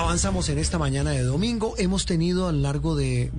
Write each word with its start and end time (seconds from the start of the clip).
Avanzamos 0.00 0.48
en 0.48 0.58
esta 0.58 0.78
mañana 0.78 1.10
de 1.10 1.22
domingo. 1.22 1.74
Hemos 1.76 2.06
tenido 2.06 2.48
a 2.48 2.52
lo 2.52 2.60
largo 2.60 2.96
de, 2.96 3.30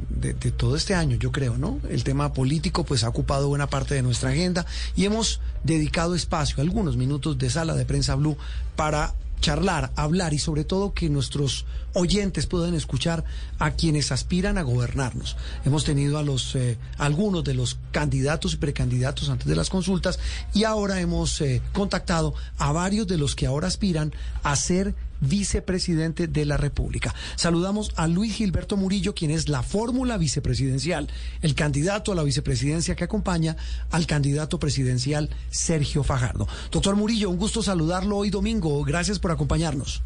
todo 0.57 0.75
este 0.75 0.93
año, 0.93 1.17
yo 1.17 1.31
creo, 1.31 1.57
¿no? 1.57 1.79
El 1.89 2.03
tema 2.03 2.33
político 2.33 2.83
pues 2.83 3.03
ha 3.03 3.09
ocupado 3.09 3.47
buena 3.47 3.65
parte 3.65 3.95
de 3.95 4.03
nuestra 4.03 4.29
agenda 4.29 4.67
y 4.95 5.05
hemos 5.05 5.41
dedicado 5.63 6.13
espacio, 6.13 6.61
algunos 6.61 6.97
minutos 6.97 7.39
de 7.39 7.49
sala 7.49 7.73
de 7.73 7.85
prensa 7.85 8.13
blue 8.13 8.37
para 8.75 9.15
charlar, 9.39 9.91
hablar 9.95 10.35
y 10.35 10.37
sobre 10.37 10.63
todo 10.63 10.93
que 10.93 11.09
nuestros 11.09 11.65
oyentes 11.93 12.45
puedan 12.45 12.75
escuchar 12.75 13.23
a 13.57 13.71
quienes 13.71 14.11
aspiran 14.11 14.59
a 14.59 14.61
gobernarnos. 14.61 15.37
Hemos 15.65 15.83
tenido 15.83 16.19
a 16.19 16.23
los 16.23 16.55
eh, 16.55 16.77
algunos 16.99 17.43
de 17.43 17.55
los 17.55 17.79
candidatos 17.91 18.53
y 18.53 18.57
precandidatos 18.57 19.29
antes 19.29 19.47
de 19.47 19.55
las 19.55 19.71
consultas 19.71 20.19
y 20.53 20.63
ahora 20.65 21.01
hemos 21.01 21.41
eh, 21.41 21.63
contactado 21.73 22.35
a 22.59 22.71
varios 22.71 23.07
de 23.07 23.17
los 23.17 23.35
que 23.35 23.47
ahora 23.47 23.67
aspiran 23.67 24.13
a 24.43 24.55
ser 24.55 24.93
vicepresidente 25.21 26.27
de 26.27 26.45
la 26.45 26.57
República. 26.57 27.15
Saludamos 27.35 27.91
a 27.95 28.07
Luis 28.07 28.35
Gilberto 28.35 28.75
Murillo, 28.75 29.15
quien 29.15 29.31
es 29.31 29.47
la 29.47 29.63
fórmula 29.63 30.17
vicepresidencial, 30.17 31.07
el 31.41 31.55
candidato 31.55 32.11
a 32.11 32.15
la 32.15 32.23
vicepresidencia 32.23 32.95
que 32.95 33.05
acompaña 33.05 33.55
al 33.91 34.07
candidato 34.07 34.59
presidencial 34.59 35.29
Sergio 35.49 36.03
Fajardo. 36.03 36.47
Doctor 36.71 36.95
Murillo, 36.95 37.29
un 37.29 37.37
gusto 37.37 37.63
saludarlo 37.63 38.17
hoy 38.17 38.29
domingo. 38.29 38.83
Gracias 38.83 39.19
por 39.19 39.31
acompañarnos. 39.31 40.01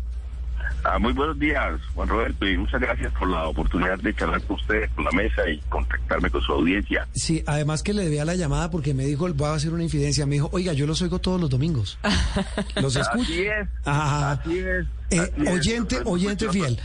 Ah, 0.87 0.99
muy 0.99 1.13
buenos 1.13 1.39
días, 1.39 1.81
Juan 1.95 2.07
Roberto, 2.07 2.47
y 2.47 2.55
muchas 2.57 2.79
gracias 2.79 3.11
por 3.13 3.27
la 3.27 3.47
oportunidad 3.47 3.97
de 3.97 4.13
charlar 4.15 4.39
con 4.43 4.57
usted, 4.57 4.87
con 4.93 5.03
la 5.03 5.11
mesa 5.13 5.49
y 5.49 5.57
contactarme 5.67 6.29
con 6.29 6.41
su 6.43 6.51
audiencia. 6.51 7.07
Sí, 7.11 7.43
además 7.47 7.81
que 7.81 7.91
le 7.95 8.03
debía 8.03 8.23
la 8.23 8.35
llamada 8.35 8.69
porque 8.69 8.93
me 8.93 9.03
dijo, 9.03 9.27
voy 9.33 9.47
a 9.47 9.53
hacer 9.53 9.73
una 9.73 9.81
infidencia, 9.81 10.27
me 10.27 10.35
dijo, 10.35 10.47
oiga, 10.53 10.73
yo 10.73 10.85
los 10.85 11.01
oigo 11.01 11.17
todos 11.17 11.41
los 11.41 11.49
domingos. 11.49 11.97
Los 12.81 12.95
escucho. 12.97 13.23
Así 13.23 13.41
es, 13.45 13.67
Ajá. 13.85 14.31
así 14.33 14.59
es. 14.59 14.85
Eh, 15.09 15.31
oyente, 15.51 16.01
oyente 16.05 16.49
fiel. 16.49 16.79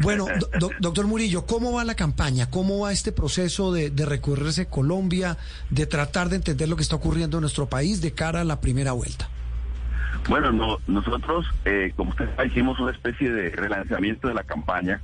Bueno, 0.00 0.26
do- 0.58 0.70
doctor 0.78 1.06
Murillo, 1.06 1.46
¿cómo 1.46 1.72
va 1.72 1.84
la 1.84 1.94
campaña? 1.94 2.50
¿Cómo 2.50 2.80
va 2.80 2.92
este 2.92 3.10
proceso 3.12 3.72
de, 3.72 3.88
de 3.90 4.04
recorrerse 4.04 4.66
Colombia, 4.66 5.38
de 5.70 5.86
tratar 5.86 6.28
de 6.28 6.36
entender 6.36 6.68
lo 6.68 6.76
que 6.76 6.82
está 6.82 6.96
ocurriendo 6.96 7.38
en 7.38 7.42
nuestro 7.42 7.68
país 7.70 8.02
de 8.02 8.12
cara 8.12 8.42
a 8.42 8.44
la 8.44 8.60
primera 8.60 8.92
vuelta? 8.92 9.30
Bueno, 10.28 10.52
no, 10.52 10.78
nosotros, 10.86 11.46
eh, 11.64 11.92
como 11.96 12.10
usted 12.10 12.28
sabe, 12.36 12.48
hicimos 12.48 12.78
una 12.78 12.92
especie 12.92 13.30
de 13.32 13.50
relanzamiento 13.50 14.28
de 14.28 14.34
la 14.34 14.44
campaña 14.44 15.00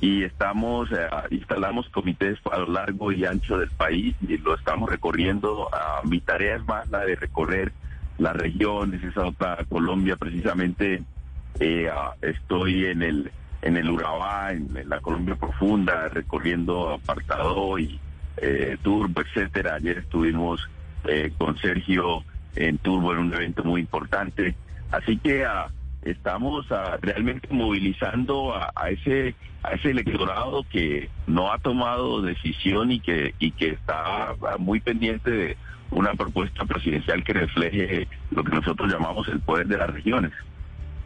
y 0.00 0.24
estamos, 0.24 0.90
eh, 0.92 1.08
instalamos 1.30 1.88
comités 1.90 2.38
a 2.50 2.58
lo 2.58 2.72
largo 2.72 3.12
y 3.12 3.24
ancho 3.24 3.58
del 3.58 3.70
país 3.70 4.14
y 4.26 4.36
lo 4.38 4.54
estamos 4.54 4.90
recorriendo. 4.90 5.68
Ah, 5.72 6.00
mi 6.04 6.20
tarea 6.20 6.56
es 6.56 6.66
más 6.66 6.88
la 6.90 7.04
de 7.04 7.14
recorrer 7.16 7.72
las 8.18 8.34
regiones, 8.34 9.02
esa 9.04 9.26
otra 9.26 9.58
Colombia 9.68 10.16
precisamente. 10.16 11.02
eh, 11.60 11.88
ah, 11.92 12.14
estoy 12.20 12.86
en 12.86 13.02
el 13.02 13.30
en 13.62 13.76
el 13.76 13.90
Urabá, 13.90 14.52
en, 14.52 14.76
en 14.76 14.88
la 14.88 15.00
Colombia 15.00 15.34
profunda, 15.34 16.08
recorriendo 16.08 16.90
Apartado 16.90 17.78
y 17.78 17.98
eh, 18.36 18.76
Turbo, 18.82 19.22
etcétera. 19.22 19.74
Ayer 19.76 19.98
estuvimos 19.98 20.60
eh, 21.04 21.32
con 21.36 21.56
Sergio 21.58 22.22
en 22.56 22.78
Turbo 22.78 23.12
en 23.12 23.18
un 23.18 23.34
evento 23.34 23.64
muy 23.64 23.80
importante. 23.80 24.54
Así 24.90 25.16
que 25.18 25.44
ah, 25.44 25.68
estamos 26.02 26.66
ah, 26.70 26.98
realmente 27.00 27.48
movilizando 27.50 28.54
a, 28.54 28.72
a 28.74 28.90
ese 28.90 29.34
a 29.62 29.72
ese 29.72 29.90
electorado 29.90 30.64
que 30.70 31.10
no 31.26 31.52
ha 31.52 31.58
tomado 31.58 32.22
decisión 32.22 32.92
y 32.92 33.00
que 33.00 33.34
y 33.38 33.50
que 33.52 33.70
está 33.70 34.30
ah, 34.30 34.56
muy 34.58 34.80
pendiente 34.80 35.30
de 35.30 35.56
una 35.90 36.14
propuesta 36.14 36.64
presidencial 36.64 37.22
que 37.24 37.32
refleje 37.32 38.08
lo 38.30 38.44
que 38.44 38.52
nosotros 38.52 38.92
llamamos 38.92 39.28
el 39.28 39.40
poder 39.40 39.66
de 39.66 39.78
las 39.78 39.90
regiones. 39.90 40.32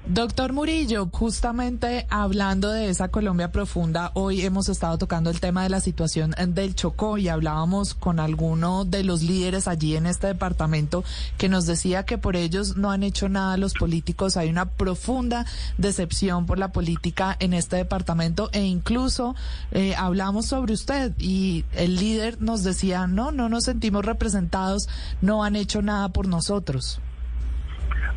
Doctor 0.07 0.53
Murillo, 0.55 1.09
justamente 1.13 2.07
hablando 2.09 2.71
de 2.71 2.89
esa 2.89 3.09
Colombia 3.09 3.53
profunda, 3.53 4.11
hoy 4.15 4.41
hemos 4.41 4.69
estado 4.69 4.97
tocando 4.99 5.31
el 5.31 5.41
tema 5.41 5.63
de 5.63 5.69
la 5.69 5.81
situación 5.81 6.35
del 6.49 6.75
Chocó 6.75 7.19
y 7.19 7.29
hablábamos 7.29 7.95
con 7.95 8.19
alguno 8.19 8.85
de 8.85 9.05
los 9.05 9.23
líderes 9.23 9.69
allí 9.69 9.97
en 9.97 10.07
este 10.07 10.27
departamento 10.27 11.05
que 11.37 11.51
nos 11.51 11.67
decía 11.67 12.07
que 12.07 12.19
por 12.19 12.35
ellos 12.35 12.77
no 12.77 12.91
han 12.91 13.03
hecho 13.03 13.29
nada 13.29 13.59
los 13.59 13.75
políticos. 13.75 14.37
Hay 14.37 14.49
una 14.49 14.65
profunda 14.65 15.45
decepción 15.77 16.47
por 16.47 16.59
la 16.59 16.73
política 16.73 17.37
en 17.39 17.53
este 17.53 17.77
departamento 17.77 18.49
e 18.53 18.63
incluso 18.63 19.37
eh, 19.71 19.95
hablamos 19.97 20.47
sobre 20.47 20.73
usted 20.73 21.13
y 21.19 21.65
el 21.75 21.97
líder 21.97 22.41
nos 22.41 22.65
decía, 22.65 23.07
no, 23.07 23.33
no 23.33 23.49
nos 23.49 23.65
sentimos 23.65 24.05
representados, 24.05 24.89
no 25.21 25.45
han 25.45 25.57
hecho 25.57 25.83
nada 25.83 26.09
por 26.09 26.27
nosotros. 26.27 27.01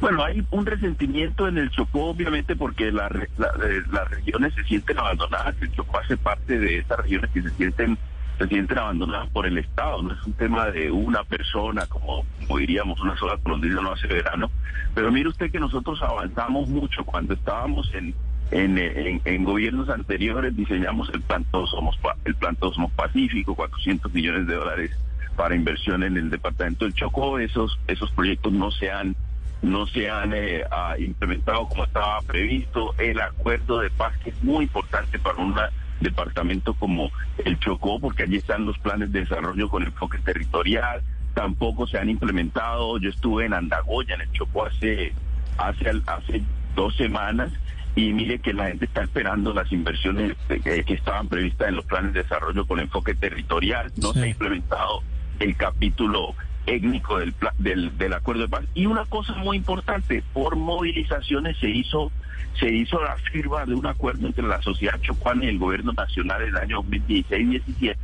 Bueno, 0.04 0.24
hay 0.26 0.46
un 0.52 0.66
resentimiento 0.66 1.48
en 1.48 1.58
el 1.58 1.70
Chocó, 1.70 2.08
obviamente, 2.08 2.56
porque 2.58 2.92
la 2.92 3.08
la- 3.38 3.48
eh, 3.66 3.82
las 3.92 4.10
regiones 4.10 4.54
se 4.54 4.64
sienten 4.66 5.00
abandonadas. 5.00 5.56
El 5.62 5.72
Chocó 5.72 5.98
hace 6.00 6.18
parte 6.18 6.60
de 6.60 6.80
estas 6.80 7.00
regiones 7.00 7.32
que 7.32 7.42
se 7.42 7.50
sienten 7.52 7.98
se 8.38 8.48
sienten 8.48 8.78
abandonadas 8.80 9.30
por 9.30 9.46
el 9.46 9.58
Estado. 9.60 10.02
No 10.02 10.12
es 10.14 10.22
un 10.26 10.34
tema 10.34 10.66
de 10.72 10.92
una 10.92 11.24
persona, 11.24 11.86
como, 11.86 12.26
diríamos, 12.58 13.00
una 13.00 13.16
sola 13.16 13.38
colombiana 13.38 13.80
no 13.82 13.92
hace 13.94 14.08
verano. 14.08 14.52
Pero 14.94 15.10
mire 15.12 15.30
usted 15.30 15.50
que 15.52 15.60
nosotros 15.60 16.02
avanzamos 16.02 16.68
mucho 16.68 17.06
cuando 17.06 17.34
estábamos 17.34 17.90
en 17.94 18.14
en, 18.52 18.78
en- 18.78 19.22
en 19.24 19.44
gobiernos 19.46 19.88
anteriores 19.90 20.56
diseñamos 20.56 21.10
el 21.14 21.22
plan 21.22 21.46
Somos 21.52 21.98
el 22.26 22.36
plan 22.36 22.58
Somos 22.60 22.92
Pacífico, 22.92 23.56
400 23.56 24.14
millones 24.14 24.48
de 24.48 24.56
dólares 24.56 24.92
para 25.38 25.56
inversión 25.56 26.04
en 26.04 26.18
el 26.18 26.30
departamento 26.30 26.84
del 26.86 26.94
Chocó. 26.94 27.40
Esos 27.40 27.80
esos 27.88 28.12
proyectos 28.12 28.52
no 28.52 28.70
se 28.70 28.92
han 28.92 29.16
no 29.64 29.88
se 29.88 30.10
han 30.10 30.34
eh, 30.34 30.64
ah, 30.70 30.96
implementado 31.00 31.68
como 31.68 31.86
estaba 31.86 32.22
previsto. 32.22 32.94
El 33.00 33.20
acuerdo 33.20 33.80
de 33.80 33.90
paz 33.90 34.16
que 34.24 34.30
es 34.30 34.44
muy 34.44 34.66
importante 34.66 35.18
para 35.20 35.38
un 35.38 35.56
departamento 36.00 36.74
como 36.76 37.10
el 37.44 37.58
Chocó, 37.60 38.00
porque 38.00 38.24
allí 38.24 38.36
están 38.38 38.66
los 38.66 38.78
planes 38.78 39.12
de 39.12 39.22
desarrollo 39.22 39.70
con 39.70 39.84
enfoque 39.84 40.20
territorial. 40.20 41.02
Tampoco 41.34 41.88
se 41.88 41.98
han 41.98 42.10
implementado. 42.10 43.00
Yo 43.00 43.10
estuve 43.10 43.46
en 43.46 43.54
Andagoya, 43.54 44.16
en 44.16 44.22
el 44.22 44.32
Chocó, 44.34 44.66
hace 44.66 45.14
hace 45.58 45.90
hace 46.08 46.44
dos 46.76 46.96
semanas 46.98 47.52
y 47.96 48.12
mire 48.12 48.40
que 48.40 48.54
la 48.54 48.68
gente 48.70 48.86
está 48.86 49.04
esperando 49.04 49.54
las 49.54 49.72
inversiones 49.72 50.36
que 50.48 50.84
estaban 50.88 51.28
previstas 51.28 51.70
en 51.70 51.76
los 51.76 51.86
planes 51.86 52.14
de 52.14 52.24
desarrollo 52.24 52.66
con 52.66 52.80
enfoque 52.80 53.14
territorial. 53.16 53.92
No 54.02 54.12
Sí. 54.14 54.20
se 54.20 54.26
ha 54.26 54.28
implementado 54.30 55.04
el 55.40 55.56
capítulo 55.56 56.34
étnico 56.66 57.20
del, 57.20 57.34
del, 57.58 57.98
del 57.98 58.14
acuerdo 58.14 58.44
de 58.44 58.48
paz. 58.50 58.64
Y 58.74 58.86
una 58.86 59.06
cosa 59.06 59.34
muy 59.36 59.58
importante, 59.58 60.24
por 60.34 60.56
movilizaciones 60.56 61.58
se 61.58 61.70
hizo 61.70 62.12
se 62.60 62.70
hizo 62.72 63.02
la 63.02 63.16
firma 63.32 63.66
de 63.66 63.74
un 63.74 63.88
acuerdo 63.88 64.28
entre 64.28 64.48
la 64.48 64.62
sociedad 64.62 65.02
chocuana 65.02 65.46
y 65.46 65.48
el 65.48 65.58
gobierno 65.58 65.92
nacional 65.92 66.44
en 66.44 66.50
el 66.50 66.58
año 66.58 66.84
2016-17 66.84 67.96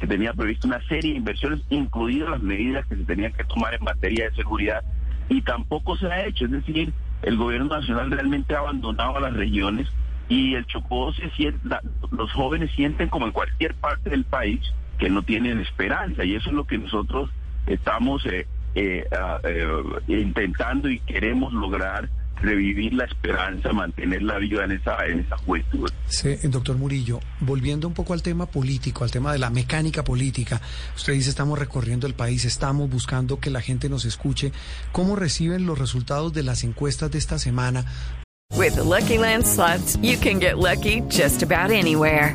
que 0.00 0.06
tenía 0.06 0.32
previsto 0.32 0.68
una 0.68 0.80
serie 0.82 1.10
de 1.10 1.18
inversiones, 1.18 1.60
incluidas 1.70 2.30
las 2.30 2.40
medidas 2.42 2.86
que 2.86 2.94
se 2.94 3.02
tenían 3.04 3.32
que 3.32 3.42
tomar 3.42 3.74
en 3.74 3.82
materia 3.82 4.30
de 4.30 4.36
seguridad, 4.36 4.84
y 5.28 5.42
tampoco 5.42 5.96
se 5.96 6.06
ha 6.06 6.24
hecho. 6.24 6.44
Es 6.44 6.52
decir, 6.52 6.92
el 7.22 7.36
gobierno 7.36 7.76
nacional 7.76 8.08
realmente 8.12 8.54
ha 8.54 8.60
abandonado 8.60 9.16
a 9.16 9.20
las 9.20 9.32
regiones 9.34 9.88
y 10.28 10.54
el 10.54 10.64
Chocó 10.66 11.12
se 11.14 11.28
siente, 11.30 11.58
la- 11.66 11.82
los 12.12 12.30
jóvenes 12.32 12.70
sienten 12.76 13.08
como 13.08 13.26
en 13.26 13.32
cualquier 13.32 13.74
parte 13.74 14.10
del 14.10 14.22
país 14.24 14.60
que 15.00 15.10
no 15.10 15.22
tienen 15.22 15.58
esperanza 15.58 16.24
y 16.24 16.36
eso 16.36 16.50
es 16.50 16.54
lo 16.54 16.64
que 16.64 16.78
nosotros 16.78 17.30
estamos 17.68 18.24
eh, 18.26 18.46
eh, 18.74 19.04
eh, 19.44 19.66
intentando 20.08 20.88
y 20.88 21.00
queremos 21.00 21.52
lograr 21.52 22.08
revivir 22.40 22.94
la 22.94 23.04
esperanza, 23.04 23.72
mantenerla 23.72 24.38
viva 24.38 24.64
en 24.64 24.72
esa 24.72 25.04
en 25.06 25.20
esa 25.20 25.36
juventud. 25.38 25.90
Sí, 26.06 26.36
doctor 26.44 26.76
Murillo, 26.76 27.20
volviendo 27.40 27.88
un 27.88 27.94
poco 27.94 28.12
al 28.12 28.22
tema 28.22 28.46
político, 28.46 29.04
al 29.04 29.10
tema 29.10 29.32
de 29.32 29.38
la 29.38 29.50
mecánica 29.50 30.04
política, 30.04 30.60
usted 30.94 31.14
dice 31.14 31.30
estamos 31.30 31.58
recorriendo 31.58 32.06
el 32.06 32.14
país, 32.14 32.44
estamos 32.44 32.88
buscando 32.88 33.40
que 33.40 33.50
la 33.50 33.60
gente 33.60 33.88
nos 33.88 34.04
escuche. 34.04 34.52
¿Cómo 34.92 35.16
reciben 35.16 35.66
los 35.66 35.78
resultados 35.78 36.32
de 36.32 36.44
las 36.44 36.62
encuestas 36.62 37.10
de 37.10 37.18
esta 37.18 37.38
semana? 37.38 37.84
With 38.56 38.76
the 38.76 38.84
Lucky 38.84 39.18
Land 39.18 39.44
slots, 39.44 39.98
you 40.00 40.16
can 40.18 40.40
get 40.40 40.58
lucky 40.58 41.02
just 41.08 41.42
about 41.42 41.70
anywhere. 41.70 42.34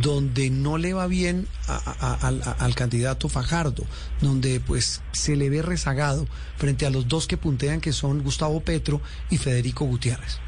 Donde 0.00 0.50
no 0.50 0.78
le 0.78 0.92
va 0.94 1.08
bien 1.08 1.46
a- 1.66 1.74
a- 1.74 2.28
a- 2.28 2.64
al, 2.64 2.74
candidato 2.76 3.28
Fajardo, 3.28 3.82
donde 4.20 4.60
pues 4.60 5.02
se 5.10 5.34
le 5.34 5.50
ve 5.50 5.62
rezagado 5.62 6.26
frente 6.58 6.86
a 6.86 6.90
los 6.90 7.08
dos 7.08 7.26
que 7.26 7.36
puntean 7.36 7.80
que 7.80 7.92
son 7.92 8.22
Gustavo 8.22 8.60
Petro 8.60 9.00
y 9.30 9.38
Federico 9.38 9.84
Gutiérrez. 9.84 10.38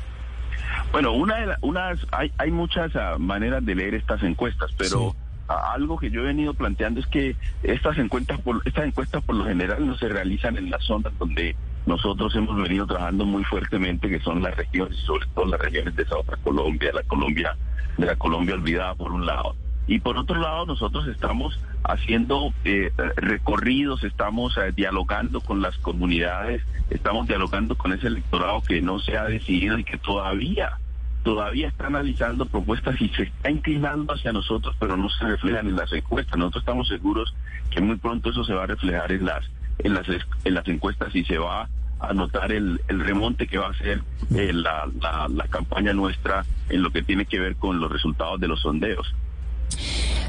Bueno, 0.93 1.13
una 1.13 1.37
de 1.41 1.47
la- 1.47 1.59
unas, 1.63 1.99
hay, 2.13 2.31
hay 2.39 2.51
muchas 2.53 2.95
ah, 2.95 3.17
maneras 3.19 3.65
de 3.67 3.75
leer 3.75 3.95
estas 3.95 4.23
encuestas, 4.23 4.71
pero 4.79 5.11
Sí. 5.11 5.53
algo 5.75 5.99
que 5.99 6.11
yo 6.11 6.21
he 6.21 6.25
venido 6.27 6.55
planteando 6.55 7.01
es 7.01 7.07
que 7.09 7.35
estas 7.65 7.99
encuestas, 7.99 8.41
por, 8.43 8.63
estas 8.65 8.85
encuestas 8.87 9.25
por 9.25 9.35
lo 9.35 9.45
general 9.45 9.85
no 9.85 9.97
se 9.99 10.09
realizan 10.09 10.57
en 10.57 10.71
las 10.71 10.85
zonas 10.85 11.13
donde 11.19 11.57
nosotros 11.87 12.35
hemos 12.37 12.57
venido 12.57 12.87
trabajando 12.87 13.25
muy 13.25 13.45
fuertemente, 13.45 14.09
que 14.09 14.21
son 14.21 14.43
las 14.43 14.57
regiones, 14.57 14.97
sobre 14.99 15.27
todo 15.35 15.47
las 15.47 15.61
regiones 15.61 15.97
de 15.97 16.05
otra 16.15 16.37
Colombia, 16.37 16.91
la 16.95 17.03
Colombia, 17.03 17.57
de 17.99 18.07
la 18.07 18.17
Colombia 18.17 18.55
olvidada 18.55 18.95
por 18.95 19.13
un 19.13 19.27
lado. 19.27 19.55
Y 19.87 19.99
por 19.99 20.17
otro 20.17 20.39
lado, 20.41 20.65
nosotros 20.65 21.09
estamos 21.09 21.59
haciendo 21.83 22.53
eh, 22.65 22.93
recorridos, 23.17 24.05
estamos 24.05 24.57
eh, 24.57 24.73
dialogando 24.75 25.41
con 25.41 25.61
las 25.61 25.77
comunidades, 25.79 26.63
estamos 26.91 27.27
dialogando 27.27 27.77
con 27.77 27.93
ese 27.93 28.07
electorado 28.07 28.63
que 28.63 28.81
no 28.81 29.01
se 29.01 29.19
ha 29.19 29.25
decidido 29.25 29.79
y 29.79 29.85
que 29.85 29.99
todavía, 29.99 30.79
todavía 31.25 31.67
está 31.67 31.89
analizando 31.89 32.47
propuestas 32.47 33.01
y 33.01 33.09
se 33.09 33.25
está 33.25 33.51
inclinando 33.51 34.15
hacia 34.15 34.33
nosotros, 34.33 34.77
pero 34.79 34.97
no 34.97 35.11
se 35.11 35.25
reflejan 35.25 35.67
en 35.67 35.77
las 35.77 35.93
encuestas. 35.93 36.39
Nosotros 36.39 36.63
estamos 36.63 36.87
seguros 36.87 37.35
que 37.71 37.81
muy 37.81 37.97
pronto 37.97 38.31
eso 38.31 38.45
se 38.45 38.55
va 38.55 38.63
a 38.63 38.67
reflejar 38.67 39.11
en 39.11 39.25
las, 39.25 39.45
en 39.79 39.95
las, 39.95 40.07
en 40.09 40.55
las 40.55 40.67
encuestas 40.69 41.15
y 41.15 41.25
se 41.25 41.39
va 41.39 41.69
a 42.01 42.13
notar 42.13 42.53
el, 42.53 42.81
el 42.89 43.01
remonte 43.01 43.47
que 43.47 43.59
va 43.59 43.69
a 43.69 43.71
hacer 43.71 44.03
eh, 44.35 44.53
la, 44.53 44.89
la, 45.01 45.29
la 45.29 45.47
campaña 45.49 45.93
nuestra 45.93 46.45
en 46.69 46.83
lo 46.83 46.91
que 46.91 47.03
tiene 47.03 47.27
que 47.27 47.39
ver 47.39 47.57
con 47.57 47.81
los 47.81 47.91
resultados 47.91 48.41
de 48.41 48.49
los 48.49 48.61
sondeos. 48.61 49.15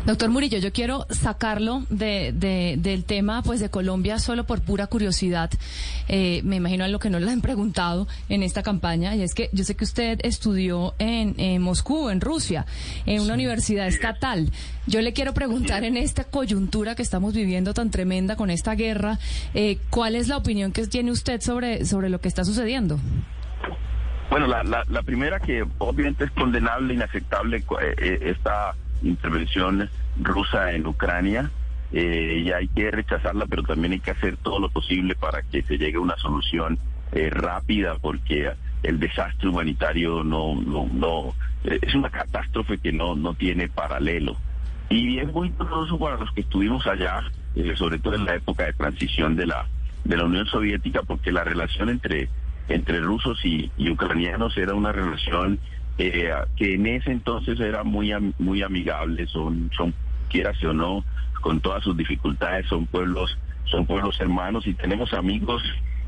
Doctor 0.05 0.29
Murillo, 0.29 0.57
yo 0.57 0.73
quiero 0.73 1.05
sacarlo 1.09 1.85
de, 1.89 2.33
de- 2.33 2.75
del 2.77 3.05
tema 3.05 3.41
pues 3.41 3.61
de 3.61 3.69
Colombia 3.69 4.19
solo 4.19 4.43
por 4.45 4.59
pura 4.61 4.87
curiosidad. 4.87 5.49
Eh, 6.09 6.41
me 6.43 6.57
imagino 6.57 6.83
a 6.83 6.89
lo 6.89 6.99
que 6.99 7.09
no 7.09 7.19
le 7.19 7.31
han 7.31 7.39
preguntado 7.39 8.05
en 8.27 8.43
esta 8.43 8.63
campaña, 8.63 9.15
y 9.15 9.21
es 9.21 9.33
que 9.33 9.49
yo 9.53 9.63
sé 9.63 9.75
que 9.75 9.85
usted 9.85 10.19
estudió 10.23 10.93
en, 10.99 11.35
en 11.37 11.61
Moscú, 11.61 12.09
en 12.09 12.19
Rusia, 12.19 12.65
en 13.05 13.21
una 13.21 13.33
universidad 13.35 13.87
estatal. 13.87 14.51
Yo 14.87 14.99
le 14.99 15.13
quiero 15.13 15.33
preguntar 15.33 15.85
en 15.85 15.95
esta 15.95 16.25
coyuntura 16.25 16.95
que 16.95 17.01
estamos 17.01 17.33
viviendo 17.33 17.73
tan 17.73 17.89
tremenda 17.89 18.35
con 18.35 18.49
esta 18.49 18.75
guerra, 18.75 19.19
eh, 19.53 19.77
¿cuál 19.89 20.17
es 20.17 20.27
la 20.27 20.35
opinión 20.35 20.73
que 20.73 20.85
tiene 20.85 21.11
usted 21.11 21.39
sobre, 21.39 21.85
sobre 21.85 22.09
lo 22.09 22.19
que 22.19 22.27
está 22.27 22.43
sucediendo? 22.43 22.99
Bueno, 24.29 24.47
la, 24.47 24.63
la, 24.65 24.83
la 24.89 25.01
primera 25.03 25.39
que 25.39 25.63
obviamente 25.77 26.25
es 26.25 26.31
condenable, 26.31 26.93
inaceptable 26.93 27.57
eh, 27.59 27.63
eh, 27.99 28.19
esta 28.35 28.75
intervención 29.03 29.89
rusa 30.21 30.71
en 30.71 30.87
Ucrania 30.87 31.51
eh, 31.91 32.41
y 32.45 32.51
hay 32.51 32.67
que 32.69 32.89
rechazarla, 32.89 33.45
pero 33.45 33.63
también 33.63 33.93
hay 33.93 33.99
que 33.99 34.11
hacer 34.11 34.37
todo 34.37 34.59
lo 34.59 34.69
posible 34.69 35.15
para 35.15 35.43
que 35.43 35.61
se 35.61 35.77
llegue 35.77 35.97
a 35.97 36.01
una 36.01 36.17
solución 36.17 36.79
eh, 37.11 37.29
rápida, 37.29 37.95
porque 38.01 38.51
el 38.81 38.99
desastre 38.99 39.47
humanitario 39.47 40.23
no, 40.23 40.55
no, 40.55 40.87
no 40.91 41.35
eh, 41.63 41.79
es 41.81 41.93
una 41.93 42.09
catástrofe 42.09 42.79
que 42.79 42.91
no, 42.91 43.15
no 43.15 43.35
tiene 43.35 43.69
paralelo. 43.69 44.35
Y 44.89 45.19
es 45.19 45.31
muy 45.31 45.49
doloroso 45.49 45.99
para 45.99 46.17
los 46.17 46.31
que 46.33 46.41
estuvimos 46.41 46.85
allá, 46.87 47.21
eh, 47.55 47.73
sobre 47.75 47.99
todo 47.99 48.15
en 48.15 48.25
la 48.25 48.35
época 48.35 48.65
de 48.65 48.73
transición 48.73 49.35
de 49.35 49.45
la, 49.45 49.67
de 50.03 50.17
la 50.17 50.25
Unión 50.25 50.47
Soviética, 50.47 51.03
porque 51.03 51.31
la 51.31 51.43
relación 51.43 51.89
entre, 51.89 52.29
entre 52.67 52.99
rusos 52.99 53.43
y, 53.45 53.71
y 53.77 53.91
ucranianos 53.91 54.57
era 54.57 54.73
una 54.73 54.91
relación 54.91 55.59
eh, 55.97 56.31
que 56.55 56.75
en 56.75 56.85
ese 56.87 57.11
entonces 57.11 57.59
era 57.59 57.83
muy, 57.83 58.11
muy 58.39 58.61
amigable, 58.61 59.27
son, 59.27 59.69
son, 59.75 59.93
quieras 60.29 60.61
o 60.63 60.73
no, 60.73 61.03
con 61.41 61.59
todas 61.59 61.83
sus 61.83 61.95
dificultades, 61.95 62.65
son 62.67 62.85
pueblos, 62.87 63.37
son 63.65 63.85
pueblos 63.85 64.19
hermanos 64.19 64.65
y 64.65 64.73
tenemos 64.73 65.13
amigos 65.13 65.61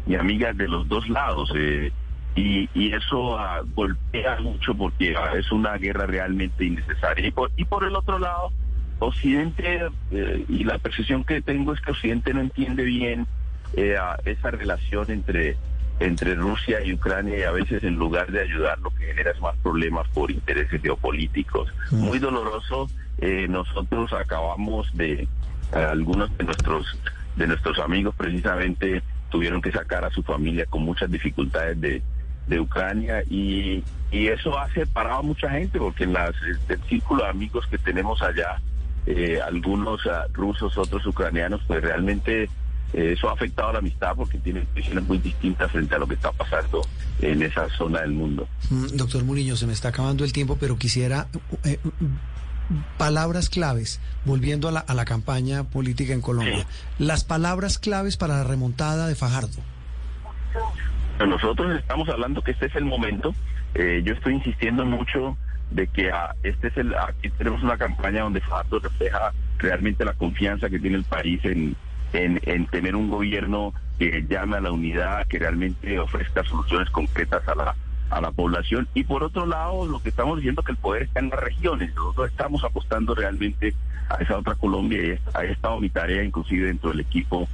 y 0.07 0.15
amigas 0.15 0.55
de 0.57 0.67
los 0.67 0.87
dos 0.87 1.07
lados. 1.09 1.51
eh, 1.55 1.91
y, 2.35 2.69
y 2.73 2.93
eso 2.93 3.39
ah, 3.39 3.61
golpea 3.75 4.39
mucho 4.41 4.75
porque 4.75 5.15
ah, 5.15 5.31
es 5.37 5.51
una 5.51 5.77
guerra 5.77 6.05
realmente 6.05 6.65
innecesaria. 6.65 7.27
Y 7.27 7.31
por, 7.31 7.49
y 7.55 7.63
por 7.63 7.85
el 7.85 7.95
otro 7.95 8.19
lado, 8.19 8.51
Occidente, 8.99 9.87
eh, 10.11 10.45
y 10.49 10.63
la 10.65 10.77
percepción 10.77 11.23
que 11.23 11.41
tengo 11.41 11.73
es 11.73 11.81
que 11.81 11.91
Occidente 11.91 12.33
no 12.33 12.41
entiende 12.41 12.83
bien 12.83 13.25
eh, 13.73 13.95
a 13.97 14.17
esa 14.25 14.51
relación 14.51 15.09
entre, 15.11 15.55
entre 15.99 16.35
Rusia 16.35 16.83
y 16.83 16.93
Ucrania 16.93 17.37
y 17.37 17.43
a 17.43 17.51
veces 17.51 17.83
en 17.83 17.95
lugar 17.95 18.31
de 18.31 18.41
ayudar 18.41 18.79
lo 18.79 18.89
que 18.91 19.05
genera 19.05 19.31
es 19.31 19.39
más 19.39 19.55
problemas 19.57 20.07
por 20.09 20.29
intereses 20.29 20.81
geopolíticos. 20.81 21.69
Muy 21.91 22.19
doloroso, 22.19 22.89
eh, 23.19 23.47
nosotros 23.49 24.11
acabamos 24.13 24.87
de, 24.93 25.27
algunos 25.71 26.35
de 26.37 26.43
nuestros, 26.43 26.85
de 27.35 27.47
nuestros 27.47 27.79
amigos 27.79 28.13
precisamente 28.15 29.01
tuvieron 29.29 29.61
que 29.61 29.71
sacar 29.71 30.03
a 30.05 30.11
su 30.11 30.21
familia 30.23 30.65
con 30.65 30.83
muchas 30.83 31.09
dificultades 31.09 31.79
de, 31.79 32.01
de 32.47 32.59
Ucrania 32.59 33.23
y, 33.29 33.83
y 34.11 34.27
eso 34.27 34.57
ha 34.57 34.69
separado 34.71 35.19
a 35.19 35.23
mucha 35.23 35.49
gente 35.49 35.79
porque 35.79 36.03
en 36.03 36.13
las, 36.13 36.33
el 36.69 36.81
círculo 36.83 37.23
de 37.23 37.29
amigos 37.29 37.65
que 37.67 37.77
tenemos 37.77 38.21
allá, 38.21 38.61
eh, 39.05 39.39
algunos 39.45 40.05
ah, 40.07 40.25
rusos, 40.33 40.77
otros 40.77 41.05
ucranianos, 41.05 41.61
pues 41.67 41.81
realmente 41.81 42.49
eso 42.95 43.29
ha 43.29 43.33
afectado 43.33 43.69
a 43.69 43.73
la 43.73 43.79
amistad 43.79 44.15
porque 44.15 44.37
tienen 44.37 44.65
visiones 44.73 45.03
muy 45.03 45.17
distintas 45.17 45.71
frente 45.71 45.95
a 45.95 45.97
lo 45.97 46.07
que 46.07 46.15
está 46.15 46.31
pasando 46.31 46.81
en 47.21 47.41
esa 47.41 47.67
zona 47.69 48.01
del 48.01 48.11
mundo. 48.11 48.47
Mm, 48.69 48.87
Doctor 48.95 49.23
Murillo, 49.23 49.57
se 49.57 49.67
me 49.67 49.73
está 49.73 49.89
acabando 49.89 50.23
el 50.23 50.31
tiempo, 50.31 50.57
pero 50.59 50.77
quisiera 50.77 51.27
eh, 51.65 51.79
palabras 52.97 53.49
claves, 53.49 53.99
volviendo 54.23 54.69
a 54.69 54.71
la, 54.71 54.79
a 54.79 54.93
la 54.93 55.05
campaña 55.05 55.65
política 55.65 56.13
en 56.13 56.21
Colombia. 56.21 56.65
Las 56.97 57.23
palabras 57.23 57.79
claves 57.79 58.15
para 58.17 58.37
la 58.37 58.43
remontada 58.43 59.07
de 59.07 59.15
Fajardo. 59.15 59.61
Nosotros 61.19 61.77
estamos 61.77 62.07
hablando 62.09 62.41
que 62.41 62.51
este 62.51 62.67
es 62.67 62.75
el 62.75 62.85
momento. 62.85 63.33
Eh, 63.73 64.01
yo 64.05 64.13
estoy 64.13 64.35
insistiendo 64.35 64.85
mucho 64.85 65.37
de 65.71 65.87
que 65.87 66.11
ah, 66.11 66.33
este 66.43 66.67
es 66.67 66.77
el, 66.77 66.93
aquí 66.95 67.29
tenemos 67.37 67.61
una 67.61 67.77
campaña 67.77 68.21
donde 68.21 68.39
Fajardo 68.41 68.79
refleja 68.79 69.33
realmente 69.57 70.05
la 70.05 70.13
confianza 70.13 70.69
que 70.69 70.79
tiene 70.79 70.97
el 70.97 71.03
país 71.03 71.43
en, 71.43 71.75
en, 72.15 72.39
en 72.43 72.65
tener 72.67 72.95
un 72.95 73.09
gobierno 73.09 73.73
que 73.99 74.25
llame 74.27 74.57
a 74.57 74.61
la 74.61 74.71
unidad, 74.71 75.27
que 75.27 75.39
realmente 75.39 75.99
ofrezca 75.99 76.43
soluciones 76.43 76.89
concretas 76.89 77.47
a 77.47 77.55
la 77.55 77.75
a 78.09 78.21
la 78.21 78.31
población. 78.31 78.87
Y 78.93 79.03
por 79.03 79.23
otro 79.23 79.45
lado 79.45 79.85
lo 79.85 80.01
que 80.01 80.09
estamos 80.09 80.37
diciendo 80.37 80.63
que 80.63 80.71
el 80.71 80.77
poder 80.77 81.03
está 81.03 81.19
en 81.19 81.29
las 81.29 81.39
regiones. 81.39 81.93
Nosotros 81.95 82.29
estamos 82.29 82.63
apostando 82.63 83.15
realmente 83.15 83.73
a 84.09 84.15
esa 84.21 84.37
otra 84.37 84.55
Colombia 84.55 84.99
y 85.03 85.19
ha 85.33 85.43
estado 85.43 85.79
mi 85.79 85.89
tarea 85.89 86.23
inclusive 86.23 86.67
dentro 86.67 86.89
del 86.91 86.99
equipo 87.01 87.47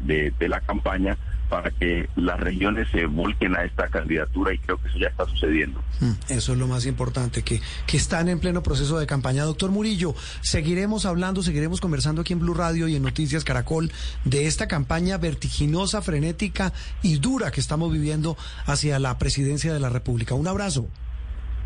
de, 0.00 0.32
de 0.38 0.48
la 0.48 0.60
campaña 0.60 1.16
para 1.50 1.70
que 1.70 2.08
las 2.16 2.40
regiones 2.40 2.88
se 2.90 3.04
volquen 3.06 3.54
a 3.54 3.64
esta 3.64 3.86
candidatura 3.88 4.52
y 4.54 4.58
creo 4.58 4.78
que 4.78 4.88
eso 4.88 4.98
ya 4.98 5.08
está 5.08 5.26
sucediendo. 5.26 5.80
Mm, 6.00 6.12
Eso 6.30 6.52
es 6.54 6.58
lo 6.58 6.66
más 6.66 6.86
importante, 6.86 7.42
que, 7.42 7.60
que 7.86 7.96
están 7.98 8.28
en 8.28 8.40
pleno 8.40 8.62
proceso 8.62 8.98
de 8.98 9.06
campaña. 9.06 9.44
Doctor 9.44 9.70
Murillo, 9.70 10.14
seguiremos 10.40 11.04
hablando, 11.06 11.42
seguiremos 11.42 11.80
conversando 11.80 12.22
aquí 12.22 12.32
en 12.32 12.40
Blue 12.40 12.54
Radio 12.54 12.88
y 12.88 12.96
en 12.96 13.02
Noticias 13.02 13.44
Caracol 13.44 13.92
de 14.24 14.46
esta 14.46 14.66
campaña 14.68 15.18
vertiginosa, 15.18 16.00
frenética 16.02 16.72
y 17.02 17.18
dura 17.18 17.50
que 17.50 17.60
estamos 17.60 17.92
viviendo 17.92 18.36
hacia 18.66 18.98
la 18.98 19.18
presidencia 19.18 19.72
de 19.72 19.80
la 19.80 19.90
República. 19.90 20.34
Un 20.34 20.48
abrazo. 20.48 20.88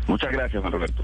Muchas 0.07 0.31
gracias, 0.31 0.59
Juan 0.61 0.73
Roberto. 0.73 1.03